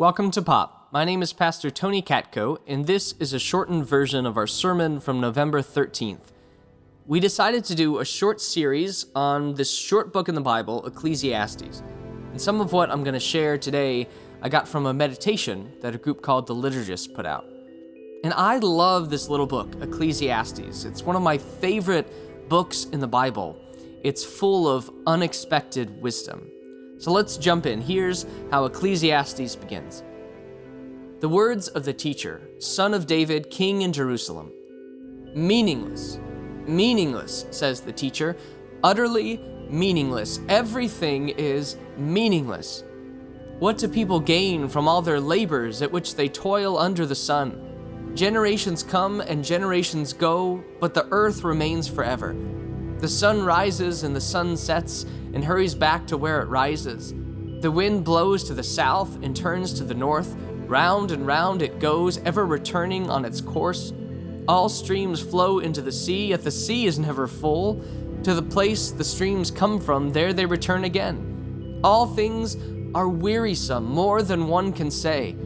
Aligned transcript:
Welcome 0.00 0.30
to 0.30 0.40
Pop. 0.40 0.88
My 0.92 1.04
name 1.04 1.20
is 1.20 1.34
Pastor 1.34 1.70
Tony 1.70 2.00
Katko, 2.00 2.56
and 2.66 2.86
this 2.86 3.12
is 3.20 3.34
a 3.34 3.38
shortened 3.38 3.84
version 3.84 4.24
of 4.24 4.38
our 4.38 4.46
sermon 4.46 4.98
from 4.98 5.20
November 5.20 5.60
13th. 5.60 6.32
We 7.06 7.20
decided 7.20 7.66
to 7.66 7.74
do 7.74 7.98
a 7.98 8.04
short 8.06 8.40
series 8.40 9.04
on 9.14 9.56
this 9.56 9.70
short 9.70 10.10
book 10.10 10.30
in 10.30 10.34
the 10.34 10.40
Bible, 10.40 10.86
Ecclesiastes. 10.86 11.82
And 12.30 12.40
some 12.40 12.62
of 12.62 12.72
what 12.72 12.90
I'm 12.90 13.04
going 13.04 13.12
to 13.12 13.20
share 13.20 13.58
today 13.58 14.08
I 14.40 14.48
got 14.48 14.66
from 14.66 14.86
a 14.86 14.94
meditation 14.94 15.70
that 15.82 15.94
a 15.94 15.98
group 15.98 16.22
called 16.22 16.46
The 16.46 16.54
Liturgists 16.54 17.14
put 17.14 17.26
out. 17.26 17.44
And 18.24 18.32
I 18.32 18.56
love 18.56 19.10
this 19.10 19.28
little 19.28 19.46
book, 19.46 19.82
Ecclesiastes. 19.82 20.86
It's 20.86 21.02
one 21.02 21.14
of 21.14 21.20
my 21.20 21.36
favorite 21.36 22.48
books 22.48 22.84
in 22.84 23.00
the 23.00 23.06
Bible. 23.06 23.62
It's 24.02 24.24
full 24.24 24.66
of 24.66 24.90
unexpected 25.06 26.00
wisdom. 26.00 26.50
So 27.00 27.12
let's 27.12 27.38
jump 27.38 27.64
in. 27.64 27.80
Here's 27.80 28.26
how 28.50 28.66
Ecclesiastes 28.66 29.56
begins 29.56 30.04
The 31.20 31.28
words 31.28 31.68
of 31.68 31.86
the 31.86 31.94
teacher, 31.94 32.42
son 32.58 32.92
of 32.92 33.06
David, 33.06 33.50
king 33.50 33.82
in 33.82 33.92
Jerusalem. 33.92 34.52
Meaningless, 35.34 36.20
meaningless, 36.66 37.46
says 37.50 37.80
the 37.80 37.92
teacher, 37.92 38.36
utterly 38.84 39.38
meaningless. 39.70 40.40
Everything 40.50 41.30
is 41.30 41.78
meaningless. 41.96 42.84
What 43.60 43.78
do 43.78 43.88
people 43.88 44.20
gain 44.20 44.68
from 44.68 44.86
all 44.86 45.00
their 45.00 45.20
labors 45.20 45.80
at 45.80 45.90
which 45.90 46.16
they 46.16 46.28
toil 46.28 46.78
under 46.78 47.06
the 47.06 47.14
sun? 47.14 48.12
Generations 48.14 48.82
come 48.82 49.22
and 49.22 49.42
generations 49.42 50.12
go, 50.12 50.62
but 50.80 50.92
the 50.92 51.06
earth 51.10 51.44
remains 51.44 51.88
forever. 51.88 52.36
The 53.00 53.08
sun 53.08 53.44
rises 53.44 54.02
and 54.02 54.14
the 54.14 54.20
sun 54.20 54.56
sets 54.56 55.04
and 55.32 55.44
hurries 55.44 55.74
back 55.74 56.06
to 56.08 56.16
where 56.16 56.42
it 56.42 56.48
rises. 56.48 57.14
The 57.60 57.70
wind 57.70 58.04
blows 58.04 58.44
to 58.44 58.54
the 58.54 58.62
south 58.62 59.22
and 59.22 59.34
turns 59.34 59.72
to 59.74 59.84
the 59.84 59.94
north. 59.94 60.36
Round 60.66 61.10
and 61.10 61.26
round 61.26 61.62
it 61.62 61.78
goes, 61.78 62.18
ever 62.18 62.44
returning 62.44 63.10
on 63.10 63.24
its 63.24 63.40
course. 63.40 63.92
All 64.46 64.68
streams 64.68 65.20
flow 65.20 65.58
into 65.58 65.82
the 65.82 65.92
sea, 65.92 66.28
yet 66.28 66.44
the 66.44 66.50
sea 66.50 66.86
is 66.86 66.98
never 66.98 67.26
full. 67.26 67.82
To 68.24 68.34
the 68.34 68.42
place 68.42 68.90
the 68.90 69.04
streams 69.04 69.50
come 69.50 69.80
from, 69.80 70.10
there 70.10 70.32
they 70.32 70.46
return 70.46 70.84
again. 70.84 71.80
All 71.82 72.06
things 72.06 72.56
are 72.94 73.08
wearisome, 73.08 73.84
more 73.84 74.22
than 74.22 74.48
one 74.48 74.72
can 74.72 74.90
say. 74.90 75.36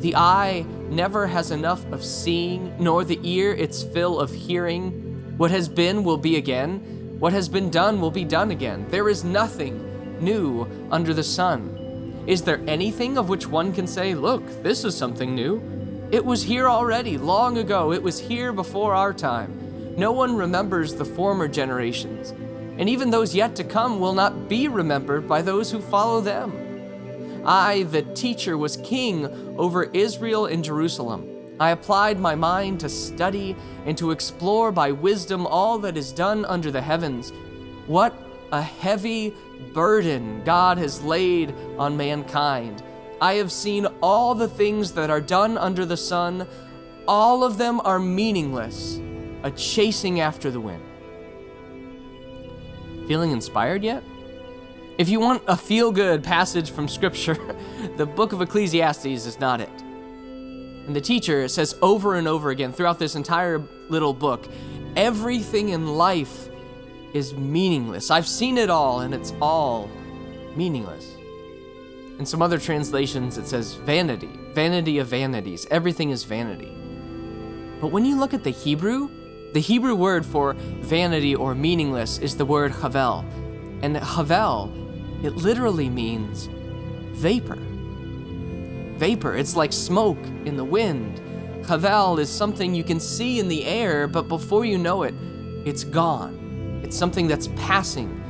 The 0.00 0.16
eye 0.16 0.66
never 0.88 1.26
has 1.26 1.50
enough 1.50 1.84
of 1.92 2.04
seeing, 2.04 2.74
nor 2.78 3.04
the 3.04 3.20
ear 3.22 3.52
its 3.52 3.82
fill 3.82 4.18
of 4.18 4.32
hearing. 4.32 5.09
What 5.40 5.52
has 5.52 5.70
been 5.70 6.04
will 6.04 6.18
be 6.18 6.36
again. 6.36 7.16
What 7.18 7.32
has 7.32 7.48
been 7.48 7.70
done 7.70 7.98
will 7.98 8.10
be 8.10 8.26
done 8.26 8.50
again. 8.50 8.84
There 8.90 9.08
is 9.08 9.24
nothing 9.24 10.20
new 10.20 10.68
under 10.90 11.14
the 11.14 11.22
sun. 11.22 12.22
Is 12.26 12.42
there 12.42 12.60
anything 12.66 13.16
of 13.16 13.30
which 13.30 13.46
one 13.46 13.72
can 13.72 13.86
say, 13.86 14.14
Look, 14.14 14.46
this 14.62 14.84
is 14.84 14.94
something 14.94 15.34
new? 15.34 15.62
It 16.12 16.22
was 16.22 16.42
here 16.42 16.68
already, 16.68 17.16
long 17.16 17.56
ago. 17.56 17.90
It 17.90 18.02
was 18.02 18.20
here 18.20 18.52
before 18.52 18.94
our 18.94 19.14
time. 19.14 19.94
No 19.96 20.12
one 20.12 20.36
remembers 20.36 20.94
the 20.94 21.06
former 21.06 21.48
generations, 21.48 22.32
and 22.76 22.86
even 22.86 23.08
those 23.08 23.34
yet 23.34 23.56
to 23.56 23.64
come 23.64 23.98
will 23.98 24.12
not 24.12 24.46
be 24.46 24.68
remembered 24.68 25.26
by 25.26 25.40
those 25.40 25.70
who 25.70 25.80
follow 25.80 26.20
them. 26.20 26.52
I, 27.46 27.84
the 27.84 28.02
teacher, 28.02 28.58
was 28.58 28.76
king 28.76 29.24
over 29.56 29.84
Israel 29.84 30.44
and 30.44 30.62
Jerusalem. 30.62 31.39
I 31.60 31.70
applied 31.70 32.18
my 32.18 32.34
mind 32.34 32.80
to 32.80 32.88
study 32.88 33.54
and 33.84 33.96
to 33.98 34.12
explore 34.12 34.72
by 34.72 34.92
wisdom 34.92 35.46
all 35.46 35.78
that 35.80 35.98
is 35.98 36.10
done 36.10 36.46
under 36.46 36.70
the 36.70 36.80
heavens. 36.80 37.34
What 37.86 38.14
a 38.50 38.62
heavy 38.62 39.34
burden 39.74 40.42
God 40.42 40.78
has 40.78 41.02
laid 41.02 41.54
on 41.76 41.98
mankind. 41.98 42.82
I 43.20 43.34
have 43.34 43.52
seen 43.52 43.86
all 44.02 44.34
the 44.34 44.48
things 44.48 44.92
that 44.92 45.10
are 45.10 45.20
done 45.20 45.58
under 45.58 45.84
the 45.84 45.98
sun. 45.98 46.48
All 47.06 47.44
of 47.44 47.58
them 47.58 47.80
are 47.80 47.98
meaningless, 47.98 48.98
a 49.42 49.50
chasing 49.50 50.20
after 50.20 50.50
the 50.50 50.60
wind. 50.60 50.82
Feeling 53.06 53.32
inspired 53.32 53.84
yet? 53.84 54.02
If 54.96 55.10
you 55.10 55.20
want 55.20 55.42
a 55.46 55.58
feel 55.58 55.92
good 55.92 56.24
passage 56.24 56.70
from 56.70 56.88
Scripture, 56.88 57.36
the 57.98 58.06
book 58.06 58.32
of 58.32 58.40
Ecclesiastes 58.40 59.04
is 59.04 59.38
not 59.38 59.60
it. 59.60 59.89
And 60.86 60.94
the 60.96 61.00
teacher 61.00 61.46
says 61.48 61.76
over 61.82 62.14
and 62.16 62.26
over 62.26 62.50
again 62.50 62.72
throughout 62.72 62.98
this 62.98 63.14
entire 63.14 63.62
little 63.88 64.14
book 64.14 64.46
everything 64.96 65.68
in 65.70 65.86
life 65.86 66.48
is 67.12 67.34
meaningless. 67.34 68.10
I've 68.10 68.26
seen 68.26 68.58
it 68.58 68.70
all, 68.70 69.00
and 69.00 69.14
it's 69.14 69.32
all 69.40 69.90
meaningless. 70.56 71.16
In 72.18 72.26
some 72.26 72.42
other 72.42 72.58
translations, 72.58 73.38
it 73.38 73.46
says 73.46 73.74
vanity, 73.74 74.30
vanity 74.52 74.98
of 74.98 75.08
vanities. 75.08 75.66
Everything 75.70 76.10
is 76.10 76.24
vanity. 76.24 76.72
But 77.80 77.88
when 77.88 78.04
you 78.04 78.18
look 78.18 78.34
at 78.34 78.44
the 78.44 78.50
Hebrew, 78.50 79.08
the 79.52 79.60
Hebrew 79.60 79.94
word 79.94 80.24
for 80.24 80.52
vanity 80.52 81.34
or 81.34 81.54
meaningless 81.54 82.18
is 82.18 82.36
the 82.36 82.44
word 82.44 82.72
havel. 82.72 83.24
And 83.82 83.96
havel 83.96 84.70
it 85.22 85.36
literally 85.36 85.88
means 85.88 86.48
vapor. 87.12 87.58
Vapor, 89.00 89.34
it's 89.34 89.56
like 89.56 89.72
smoke 89.72 90.22
in 90.44 90.58
the 90.58 90.64
wind. 90.64 91.22
Havel 91.66 92.18
is 92.18 92.28
something 92.28 92.74
you 92.74 92.84
can 92.84 93.00
see 93.00 93.40
in 93.40 93.48
the 93.48 93.64
air, 93.64 94.06
but 94.06 94.28
before 94.28 94.66
you 94.66 94.76
know 94.76 95.04
it, 95.04 95.14
it's 95.64 95.84
gone. 95.84 96.82
It's 96.84 96.98
something 96.98 97.26
that's 97.26 97.48
passing, 97.56 98.22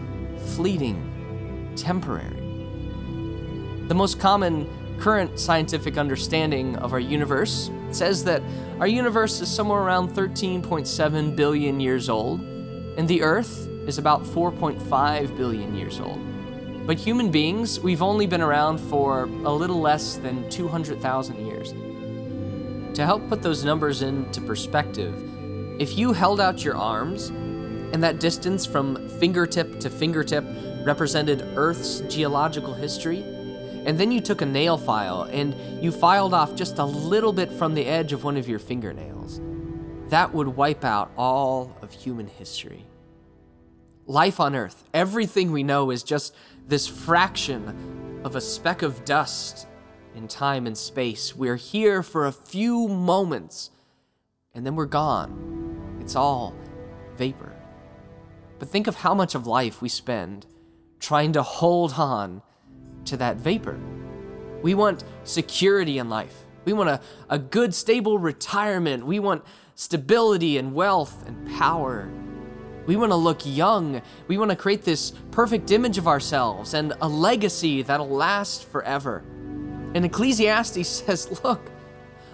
fleeting, 0.55 1.73
temporary. 1.75 2.37
The 3.89 3.95
most 3.97 4.21
common 4.21 4.69
current 5.01 5.41
scientific 5.41 5.99
understanding 5.99 6.77
of 6.77 6.93
our 6.93 7.01
universe 7.01 7.69
says 7.91 8.23
that 8.23 8.41
our 8.79 8.87
universe 8.87 9.41
is 9.41 9.51
somewhere 9.51 9.81
around 9.81 10.11
13.7 10.11 11.35
billion 11.35 11.81
years 11.81 12.09
old, 12.09 12.43
and 12.97 13.09
the 13.09 13.23
Earth 13.23 13.67
is 13.89 13.99
about 13.99 14.23
4.5 14.23 15.37
billion 15.37 15.75
years 15.75 15.99
old. 15.99 16.21
But 16.91 16.99
human 16.99 17.31
beings, 17.31 17.79
we've 17.79 18.03
only 18.03 18.27
been 18.27 18.41
around 18.41 18.79
for 18.79 19.23
a 19.23 19.53
little 19.53 19.81
less 19.81 20.17
than 20.17 20.51
200,000 20.51 21.47
years. 21.47 21.73
To 22.97 23.07
help 23.07 23.29
put 23.29 23.43
those 23.43 23.65
numbers 23.65 24.03
into 24.03 24.41
perspective, 24.41 25.15
if 25.81 25.97
you 25.97 26.13
held 26.13 26.41
out 26.41 26.65
your 26.65 26.75
arms 26.75 27.29
and 27.29 28.03
that 28.03 28.19
distance 28.19 28.67
from 28.67 29.09
fingertip 29.21 29.79
to 29.79 29.89
fingertip 29.89 30.45
represented 30.85 31.43
Earth's 31.55 32.01
geological 32.13 32.75
history, 32.75 33.21
and 33.87 33.97
then 33.97 34.11
you 34.11 34.21
took 34.21 34.43
a 34.43 34.47
nail 34.47 34.77
file 34.77 35.29
and 35.31 35.55
you 35.81 35.93
filed 35.93 36.35
off 36.35 36.57
just 36.57 36.79
a 36.79 36.85
little 36.85 37.33
bit 37.33 37.53
from 37.53 37.75
the 37.75 37.87
edge 37.87 38.13
of 38.13 38.25
one 38.25 38.37
of 38.37 38.49
your 38.49 38.59
fingernails, 38.59 39.41
that 40.09 40.35
would 40.35 40.49
wipe 40.49 40.85
out 40.85 41.13
all 41.17 41.73
of 41.83 41.93
human 41.93 42.27
history. 42.27 42.85
Life 44.07 44.41
on 44.41 44.55
Earth, 44.57 44.85
everything 44.93 45.53
we 45.53 45.63
know 45.63 45.91
is 45.91 46.03
just 46.03 46.35
this 46.67 46.87
fraction 46.87 48.21
of 48.25 48.37
a 48.37 48.41
speck 48.41 48.83
of 48.83 49.05
dust 49.05 49.67
in 50.15 50.27
time 50.29 50.67
and 50.67 50.77
space. 50.77 51.35
We're 51.37 51.57
here 51.57 52.03
for 52.03 52.27
a 52.27 52.33
few 52.33 52.89
moments 52.89 53.71
and 54.55 54.67
then 54.67 54.75
we're 54.75 54.87
gone. 54.87 55.99
It's 56.01 56.17
all 56.17 56.55
vapor. 57.17 57.53
But 58.59 58.69
think 58.69 58.87
of 58.87 58.97
how 58.97 59.15
much 59.15 59.35
of 59.35 59.47
life 59.47 59.81
we 59.81 59.89
spend 59.89 60.47
trying 60.99 61.33
to 61.33 61.43
hold 61.43 61.95
on 61.95 62.43
to 63.07 63.17
that 63.17 63.37
vapor. 63.37 63.79
We 64.63 64.75
want 64.75 65.05
security 65.25 65.99
in 65.99 66.11
life. 66.11 66.45
We 66.65 66.73
want 66.73 66.91
a, 66.91 67.01
a 67.31 67.39
good, 67.39 67.75
stable 67.75 68.19
retirement. 68.19 69.07
We 69.07 69.19
want 69.19 69.45
stability 69.75 70.59
and 70.59 70.75
wealth 70.75 71.27
and 71.27 71.51
power 71.57 72.11
we 72.91 72.97
want 72.97 73.13
to 73.13 73.17
look 73.17 73.43
young. 73.45 74.03
We 74.27 74.37
want 74.37 74.51
to 74.51 74.57
create 74.57 74.83
this 74.83 75.13
perfect 75.31 75.71
image 75.71 75.97
of 75.97 76.09
ourselves 76.09 76.75
and 76.75 76.93
a 77.01 77.07
legacy 77.07 77.83
that'll 77.83 78.09
last 78.09 78.69
forever. 78.69 79.23
And 79.95 80.05
Ecclesiastes 80.05 80.89
says, 81.07 81.41
look, 81.45 81.71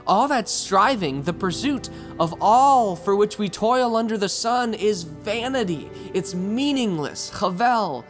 all 0.06 0.28
that 0.28 0.48
striving, 0.48 1.20
the 1.24 1.34
pursuit 1.34 1.90
of 2.18 2.40
all 2.40 2.96
for 2.96 3.14
which 3.14 3.38
we 3.38 3.50
toil 3.50 3.96
under 3.96 4.16
the 4.16 4.30
sun, 4.30 4.72
is 4.72 5.02
vanity. 5.02 5.90
It's 6.14 6.34
meaningless, 6.34 7.28
havel, 7.38 8.06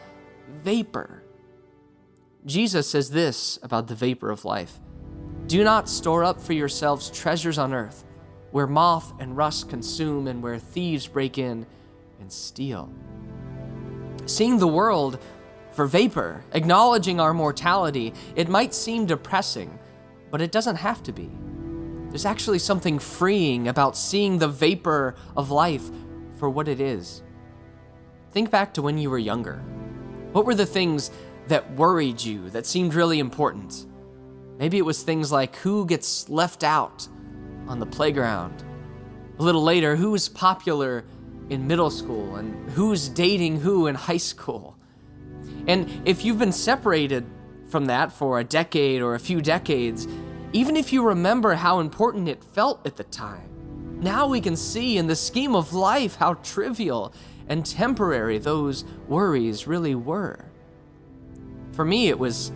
vapor. 0.47 1.23
Jesus 2.45 2.89
says 2.89 3.09
this 3.09 3.59
about 3.61 3.87
the 3.87 3.95
vapor 3.95 4.29
of 4.29 4.45
life 4.45 4.79
Do 5.47 5.65
not 5.65 5.89
store 5.89 6.23
up 6.23 6.39
for 6.39 6.53
yourselves 6.53 7.09
treasures 7.09 7.57
on 7.57 7.73
earth, 7.73 8.05
where 8.51 8.67
moth 8.67 9.11
and 9.19 9.35
rust 9.35 9.69
consume 9.69 10.29
and 10.29 10.41
where 10.41 10.57
thieves 10.57 11.07
break 11.07 11.37
in 11.37 11.65
and 12.19 12.31
steal. 12.31 12.91
Seeing 14.25 14.57
the 14.57 14.67
world 14.67 15.19
for 15.71 15.85
vapor, 15.85 16.43
acknowledging 16.53 17.19
our 17.19 17.33
mortality, 17.33 18.13
it 18.35 18.49
might 18.49 18.73
seem 18.73 19.05
depressing, 19.05 19.77
but 20.31 20.41
it 20.41 20.51
doesn't 20.51 20.75
have 20.77 21.03
to 21.03 21.11
be. 21.11 21.29
There's 22.09 22.25
actually 22.25 22.59
something 22.59 22.99
freeing 22.99 23.67
about 23.67 23.95
seeing 23.95 24.37
the 24.39 24.47
vapor 24.47 25.15
of 25.35 25.51
life 25.51 25.89
for 26.37 26.49
what 26.49 26.67
it 26.67 26.79
is. 26.79 27.21
Think 28.31 28.49
back 28.49 28.73
to 28.75 28.81
when 28.81 28.97
you 28.97 29.09
were 29.09 29.17
younger. 29.17 29.57
What 30.31 30.45
were 30.45 30.55
the 30.55 30.65
things 30.65 31.11
that 31.47 31.71
worried 31.75 32.21
you, 32.21 32.49
that 32.49 32.65
seemed 32.65 32.93
really 32.93 33.19
important? 33.19 33.85
Maybe 34.57 34.77
it 34.77 34.85
was 34.85 35.03
things 35.03 35.31
like 35.31 35.55
who 35.57 35.85
gets 35.85 36.29
left 36.29 36.63
out 36.63 37.07
on 37.67 37.79
the 37.79 37.85
playground. 37.85 38.63
A 39.39 39.43
little 39.43 39.63
later, 39.63 39.95
who's 39.95 40.27
popular 40.27 41.05
in 41.49 41.67
middle 41.67 41.89
school 41.89 42.35
and 42.35 42.69
who's 42.71 43.09
dating 43.09 43.61
who 43.61 43.87
in 43.87 43.95
high 43.95 44.17
school. 44.17 44.75
And 45.67 45.89
if 46.05 46.23
you've 46.23 46.39
been 46.39 46.51
separated 46.51 47.25
from 47.69 47.85
that 47.85 48.11
for 48.11 48.39
a 48.39 48.43
decade 48.43 49.01
or 49.01 49.15
a 49.15 49.19
few 49.19 49.41
decades, 49.41 50.07
even 50.53 50.75
if 50.75 50.93
you 50.93 51.03
remember 51.03 51.55
how 51.55 51.79
important 51.79 52.29
it 52.29 52.43
felt 52.43 52.85
at 52.85 52.95
the 52.95 53.03
time, 53.03 53.49
now 54.01 54.27
we 54.27 54.39
can 54.39 54.55
see 54.55 54.97
in 54.97 55.07
the 55.07 55.15
scheme 55.15 55.55
of 55.55 55.73
life 55.73 56.15
how 56.15 56.35
trivial 56.35 57.13
and 57.47 57.65
temporary 57.65 58.37
those 58.37 58.85
worries 59.07 59.67
really 59.67 59.95
were. 59.95 60.45
For 61.71 61.83
me, 61.83 62.07
it 62.07 62.17
was 62.17 62.51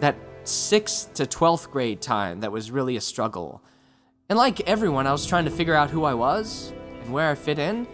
that 0.00 0.16
6th 0.44 1.12
to 1.14 1.26
12th 1.26 1.70
grade 1.70 2.00
time 2.00 2.40
that 2.40 2.50
was 2.50 2.70
really 2.70 2.96
a 2.96 3.00
struggle. 3.00 3.62
And 4.28 4.38
like 4.38 4.60
everyone, 4.62 5.06
I 5.06 5.12
was 5.12 5.26
trying 5.26 5.44
to 5.44 5.50
figure 5.50 5.74
out 5.74 5.90
who 5.90 6.04
I 6.04 6.14
was 6.14 6.72
and 7.02 7.12
where 7.12 7.30
I 7.30 7.34
fit 7.34 7.58
in. 7.58 7.86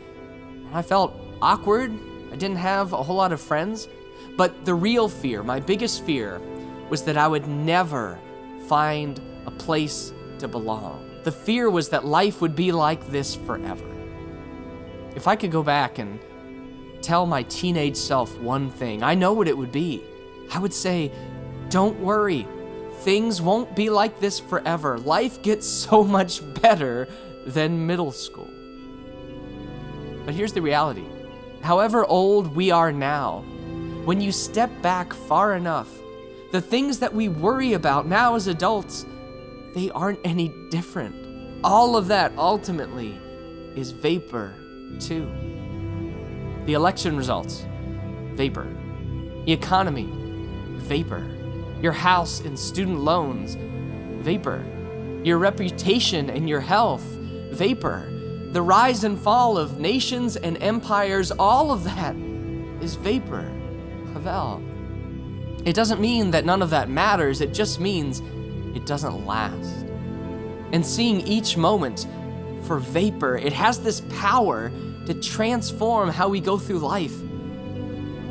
I 0.72 0.82
felt 0.82 1.14
awkward. 1.40 1.92
I 2.32 2.36
didn't 2.36 2.56
have 2.56 2.92
a 2.92 3.02
whole 3.02 3.16
lot 3.16 3.32
of 3.32 3.40
friends. 3.40 3.88
But 4.36 4.64
the 4.64 4.74
real 4.74 5.08
fear, 5.08 5.42
my 5.42 5.60
biggest 5.60 6.04
fear, 6.04 6.40
was 6.90 7.02
that 7.04 7.16
I 7.16 7.28
would 7.28 7.46
never 7.46 8.18
find 8.66 9.20
a 9.46 9.50
place 9.50 10.12
to 10.38 10.48
belong. 10.48 11.04
The 11.24 11.32
fear 11.32 11.68
was 11.70 11.88
that 11.90 12.04
life 12.04 12.40
would 12.40 12.54
be 12.54 12.72
like 12.72 13.06
this 13.08 13.34
forever. 13.34 13.84
If 15.14 15.26
I 15.26 15.36
could 15.36 15.50
go 15.50 15.62
back 15.62 15.98
and 15.98 16.20
tell 17.02 17.26
my 17.26 17.42
teenage 17.44 17.96
self 17.96 18.38
one 18.38 18.70
thing, 18.70 19.02
I 19.02 19.14
know 19.14 19.32
what 19.32 19.48
it 19.48 19.56
would 19.56 19.72
be. 19.72 20.02
I 20.52 20.58
would 20.58 20.72
say, 20.72 21.10
don't 21.68 21.98
worry. 22.00 22.46
Things 23.00 23.42
won't 23.42 23.74
be 23.76 23.90
like 23.90 24.20
this 24.20 24.38
forever. 24.38 24.98
Life 24.98 25.42
gets 25.42 25.66
so 25.86 26.04
much 26.04 26.40
better 26.62 27.08
than 27.46 27.86
middle 27.86 28.12
school. 28.12 28.48
But 30.28 30.34
here's 30.34 30.52
the 30.52 30.60
reality 30.60 31.06
however 31.62 32.04
old 32.04 32.54
we 32.54 32.70
are 32.70 32.92
now, 32.92 33.40
when 34.04 34.20
you 34.20 34.30
step 34.30 34.70
back 34.82 35.14
far 35.14 35.54
enough, 35.54 35.88
the 36.52 36.60
things 36.60 36.98
that 36.98 37.14
we 37.14 37.30
worry 37.30 37.72
about 37.72 38.06
now 38.06 38.34
as 38.34 38.46
adults, 38.46 39.06
they 39.74 39.88
aren't 39.88 40.20
any 40.24 40.50
different. 40.68 41.64
All 41.64 41.96
of 41.96 42.08
that 42.08 42.30
ultimately 42.36 43.18
is 43.74 43.92
vapor, 43.92 44.52
too. 45.00 45.32
The 46.66 46.74
election 46.74 47.16
results, 47.16 47.64
vapor. 48.34 48.68
The 49.46 49.52
economy, 49.52 50.10
vapor. 50.76 51.26
Your 51.80 51.92
house 51.92 52.40
and 52.40 52.58
student 52.58 53.00
loans, 53.00 53.56
vapor. 54.22 54.62
Your 55.24 55.38
reputation 55.38 56.28
and 56.28 56.46
your 56.46 56.60
health, 56.60 57.00
vapor 57.50 58.12
the 58.52 58.62
rise 58.62 59.04
and 59.04 59.18
fall 59.18 59.58
of 59.58 59.78
nations 59.78 60.36
and 60.36 60.60
empires, 60.62 61.30
all 61.32 61.70
of 61.70 61.84
that 61.84 62.16
is 62.82 62.94
vapor, 62.94 63.50
Havel. 64.14 64.62
It 65.64 65.74
doesn't 65.74 66.00
mean 66.00 66.30
that 66.30 66.46
none 66.46 66.62
of 66.62 66.70
that 66.70 66.88
matters, 66.88 67.40
it 67.40 67.52
just 67.52 67.78
means 67.78 68.22
it 68.74 68.86
doesn't 68.86 69.26
last. 69.26 69.84
And 70.72 70.84
seeing 70.84 71.20
each 71.26 71.56
moment 71.56 72.06
for 72.62 72.78
vapor, 72.78 73.36
it 73.36 73.52
has 73.52 73.80
this 73.80 74.00
power 74.18 74.70
to 75.06 75.14
transform 75.14 76.08
how 76.08 76.28
we 76.28 76.40
go 76.40 76.58
through 76.58 76.78
life. 76.78 77.18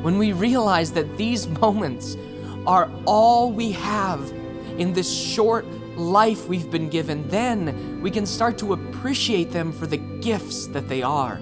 When 0.01 0.17
we 0.17 0.31
realize 0.31 0.93
that 0.93 1.17
these 1.17 1.47
moments 1.61 2.17
are 2.65 2.91
all 3.05 3.51
we 3.51 3.71
have 3.73 4.31
in 4.77 4.93
this 4.93 5.11
short 5.11 5.65
life 5.97 6.47
we've 6.47 6.69
been 6.69 6.89
given, 6.89 7.27
then 7.29 7.96
we 8.07 8.11
can 8.11 8.25
start 8.25 8.57
to 8.57 8.71
appreciate 8.71 9.51
them 9.51 9.69
for 9.69 9.85
the 9.85 9.97
gifts 9.97 10.67
that 10.67 10.87
they 10.87 11.03
are, 11.03 11.41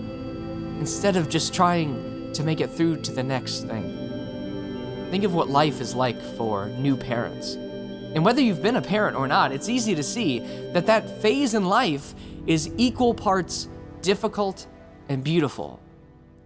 instead 0.80 1.16
of 1.16 1.30
just 1.30 1.54
trying 1.54 2.34
to 2.34 2.42
make 2.42 2.60
it 2.60 2.72
through 2.72 3.00
to 3.00 3.12
the 3.12 3.22
next 3.22 3.66
thing. 3.66 5.08
Think 5.12 5.24
of 5.26 5.36
what 5.36 5.48
life 5.48 5.80
is 5.80 5.94
like 5.94 6.20
for 6.36 6.70
new 6.70 6.98
parents. 6.98 7.54
And 7.54 8.26
whether 8.26 8.42
you've 8.42 8.64
been 8.64 8.78
a 8.78 8.82
parent 8.82 9.16
or 9.16 9.28
not, 9.28 9.52
it's 9.52 9.70
easy 9.70 9.94
to 9.94 10.02
see 10.02 10.40
that 10.74 10.88
that 10.88 11.22
phase 11.22 11.54
in 11.54 11.66
life 11.66 12.16
is 12.48 12.72
equal 12.78 13.14
parts 13.14 13.70
difficult 14.02 14.66
and 15.08 15.24
beautiful. 15.24 15.80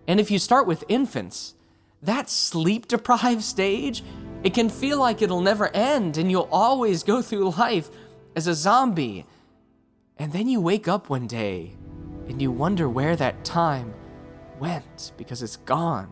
And 0.06 0.20
if 0.20 0.30
you 0.30 0.38
start 0.38 0.68
with 0.68 0.84
infants, 0.90 1.56
that 2.02 2.30
sleep 2.30 2.90
deprived 2.90 3.44
stage 3.56 4.04
it 4.44 4.54
can 4.54 4.68
feel 4.68 5.00
like 5.00 5.22
it'll 5.22 5.40
never 5.40 5.74
end 5.74 6.18
and 6.18 6.30
you'll 6.30 6.50
always 6.52 7.04
go 7.04 7.22
through 7.22 7.52
life 7.52 7.90
as 8.36 8.48
a 8.48 8.54
zombie. 8.54 9.26
And 10.20 10.34
then 10.34 10.50
you 10.50 10.60
wake 10.60 10.90
up 10.90 11.10
one 11.10 11.28
day 11.28 11.78
and 12.28 12.42
you 12.42 12.52
wonder 12.52 12.90
where 12.90 13.16
that 13.16 13.46
time 13.46 13.94
went 14.60 15.14
because 15.18 15.42
it's 15.42 15.56
gone. 15.56 16.12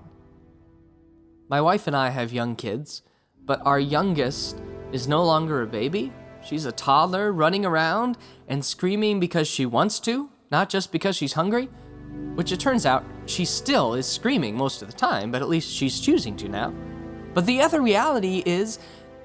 My 1.49 1.59
wife 1.59 1.87
and 1.87 1.95
I 1.95 2.09
have 2.09 2.31
young 2.31 2.55
kids, 2.55 3.01
but 3.45 3.61
our 3.65 3.79
youngest 3.79 4.61
is 4.93 5.09
no 5.09 5.23
longer 5.25 5.61
a 5.61 5.67
baby. 5.67 6.13
She's 6.41 6.65
a 6.65 6.71
toddler 6.71 7.33
running 7.33 7.65
around 7.65 8.17
and 8.47 8.63
screaming 8.63 9.19
because 9.19 9.47
she 9.47 9.65
wants 9.65 9.99
to, 10.01 10.29
not 10.51 10.69
just 10.69 10.93
because 10.93 11.17
she's 11.17 11.33
hungry. 11.33 11.69
Which 12.35 12.53
it 12.53 12.61
turns 12.61 12.85
out 12.85 13.03
she 13.25 13.43
still 13.43 13.93
is 13.93 14.07
screaming 14.07 14.55
most 14.55 14.81
of 14.81 14.87
the 14.87 14.95
time, 14.95 15.31
but 15.31 15.41
at 15.41 15.49
least 15.49 15.69
she's 15.69 15.99
choosing 15.99 16.37
to 16.37 16.47
now. 16.47 16.73
But 17.33 17.45
the 17.45 17.61
other 17.61 17.81
reality 17.81 18.41
is 18.45 18.79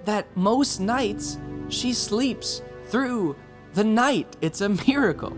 that 0.04 0.26
most 0.36 0.80
nights 0.80 1.38
she 1.68 1.92
sleeps 1.92 2.62
through 2.86 3.36
the 3.74 3.84
night. 3.84 4.36
It's 4.40 4.60
a 4.60 4.68
miracle. 4.68 5.36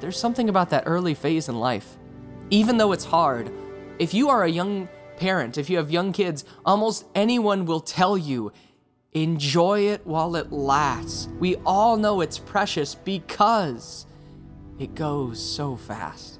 There's 0.00 0.18
something 0.18 0.48
about 0.48 0.70
that 0.70 0.84
early 0.86 1.14
phase 1.14 1.48
in 1.48 1.58
life. 1.58 1.96
Even 2.50 2.76
though 2.76 2.92
it's 2.92 3.04
hard, 3.04 3.50
if 3.98 4.14
you 4.14 4.28
are 4.28 4.44
a 4.44 4.50
young 4.50 4.88
parent, 5.16 5.58
if 5.58 5.70
you 5.70 5.78
have 5.78 5.90
young 5.90 6.12
kids, 6.12 6.44
almost 6.64 7.06
anyone 7.14 7.64
will 7.64 7.80
tell 7.80 8.16
you 8.16 8.52
enjoy 9.12 9.80
it 9.80 10.06
while 10.06 10.36
it 10.36 10.52
lasts. 10.52 11.28
We 11.40 11.56
all 11.64 11.96
know 11.96 12.20
it's 12.20 12.38
precious 12.38 12.94
because 12.94 14.06
it 14.78 14.94
goes 14.94 15.42
so 15.42 15.74
fast. 15.74 16.38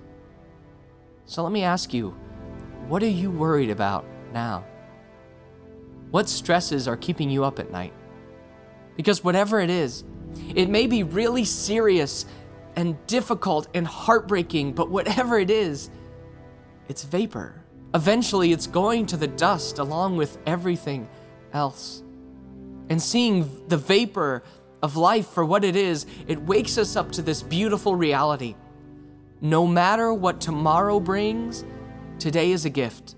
So 1.25 1.43
let 1.43 1.53
me 1.53 1.63
ask 1.63 1.95
you, 1.95 2.11
what 2.87 3.03
are 3.03 3.09
you 3.09 3.31
worried 3.31 3.71
about 3.71 4.05
now? 4.33 4.65
What 6.11 6.29
stresses 6.29 6.87
are 6.87 6.97
keeping 6.97 7.31
you 7.31 7.45
up 7.45 7.59
at 7.59 7.73
night? 7.73 7.95
Because 8.97 9.25
whatever 9.25 9.59
it 9.59 9.71
is, 9.71 10.05
it 10.55 10.69
may 10.69 10.87
be 10.87 11.03
really 11.03 11.45
serious 11.45 12.27
and 12.77 13.05
difficult 13.07 13.69
and 13.75 13.87
heartbreaking, 13.87 14.73
but 14.73 14.91
whatever 14.91 15.39
it 15.39 15.51
is, 15.51 15.91
it's 16.89 17.05
vapor. 17.05 17.63
Eventually, 17.95 18.53
it's 18.53 18.67
going 18.67 19.07
to 19.07 19.17
the 19.17 19.27
dust 19.27 19.79
along 19.79 20.17
with 20.17 20.39
everything 20.47 21.09
else. 21.53 22.03
And 22.89 23.01
seeing 23.01 23.67
the 23.69 23.77
vapor 23.77 24.43
of 24.83 24.97
life 24.97 25.29
for 25.29 25.45
what 25.45 25.65
it 25.65 25.75
is, 25.75 26.07
it 26.29 26.41
wakes 26.43 26.79
us 26.79 26.95
up 26.97 27.11
to 27.13 27.23
this 27.23 27.43
beautiful 27.43 27.97
reality. 27.97 28.55
No 29.41 29.67
matter 29.67 30.13
what 30.13 30.41
tomorrow 30.41 31.01
brings, 31.01 31.65
today 32.19 32.53
is 32.53 32.65
a 32.65 32.71
gift. 32.71 33.17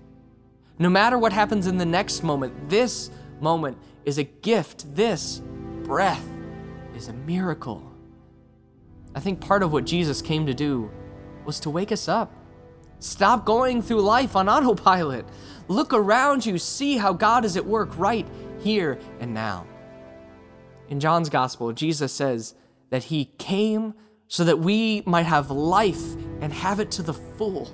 No 0.79 0.89
matter 0.89 1.17
what 1.17 1.33
happens 1.33 1.67
in 1.67 1.77
the 1.77 1.85
next 1.85 2.23
moment, 2.23 2.69
this 2.69 3.11
moment 3.41 3.77
is 4.05 4.17
a 4.17 4.23
gift. 4.23 4.95
This 4.95 5.41
breath 5.83 6.25
is 6.99 7.07
a 7.07 7.13
miracle. 7.13 7.81
I 9.15 9.21
think 9.21 9.39
part 9.39 9.63
of 9.63 9.71
what 9.71 9.85
Jesus 9.85 10.21
came 10.21 10.45
to 10.45 10.53
do 10.53 10.91
was 11.45 11.59
to 11.61 11.69
wake 11.69 11.93
us 11.93 12.09
up. 12.09 12.33
Stop 12.99 13.45
going 13.45 13.81
through 13.81 14.01
life 14.01 14.35
on 14.35 14.49
autopilot. 14.49 15.25
Look 15.69 15.93
around 15.93 16.45
you, 16.45 16.57
see 16.57 16.97
how 16.97 17.13
God 17.13 17.45
is 17.45 17.55
at 17.55 17.65
work 17.65 17.97
right 17.97 18.27
here 18.59 18.99
and 19.21 19.33
now. 19.33 19.65
In 20.89 20.99
John's 20.99 21.29
gospel, 21.29 21.71
Jesus 21.71 22.11
says 22.11 22.53
that 22.89 23.05
he 23.05 23.25
came 23.37 23.93
so 24.27 24.43
that 24.43 24.59
we 24.59 25.01
might 25.05 25.25
have 25.25 25.49
life 25.49 26.15
and 26.41 26.51
have 26.51 26.81
it 26.81 26.91
to 26.91 27.01
the 27.01 27.13
full. 27.13 27.73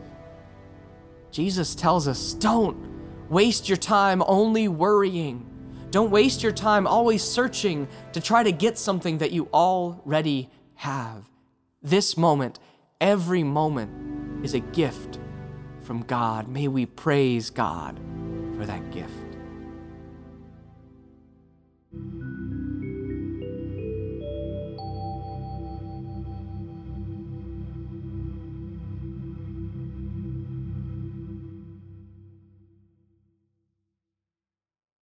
Jesus 1.31 1.73
tells 1.73 2.07
us 2.07 2.33
don't 2.33 2.77
waste 3.27 3.67
your 3.67 3.77
time 3.77 4.21
only 4.27 4.67
worrying. 4.67 5.49
Don't 5.91 6.11
waste 6.11 6.43
your 6.43 6.51
time 6.51 6.87
always 6.87 7.23
searching 7.23 7.87
to 8.13 8.21
try 8.21 8.43
to 8.43 8.51
get 8.51 8.77
something 8.77 9.19
that 9.19 9.31
you 9.31 9.47
already 9.53 10.49
have. 10.75 11.29
This 11.81 12.17
moment, 12.17 12.59
every 12.99 13.43
moment, 13.43 14.43
is 14.45 14.53
a 14.53 14.59
gift 14.59 15.19
from 15.81 16.01
God. 16.03 16.47
May 16.47 16.67
we 16.67 16.85
praise 16.85 17.49
God 17.49 17.99
for 18.57 18.65
that 18.65 18.91
gift. 18.91 19.24